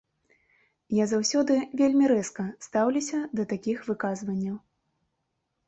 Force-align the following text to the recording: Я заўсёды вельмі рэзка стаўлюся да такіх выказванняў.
Я 0.99 1.05
заўсёды 1.11 1.57
вельмі 1.83 2.09
рэзка 2.13 2.47
стаўлюся 2.69 3.21
да 3.41 3.47
такіх 3.55 3.87
выказванняў. 3.93 4.59